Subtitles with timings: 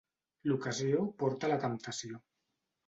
[0.51, 2.21] L'ocasió porta la temptació.